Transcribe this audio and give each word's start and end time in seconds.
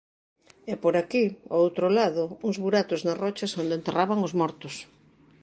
E, 0.71 0.73
por 0.83 0.95
aquí, 0.97 1.25
ó 1.53 1.55
outro 1.65 1.87
lado, 1.97 2.23
uns 2.47 2.57
buratos 2.65 2.99
nas 3.05 3.19
rochas 3.23 3.51
onde 3.61 3.73
enterraban 3.79 4.19
os 4.27 4.33
mortos. 4.41 4.75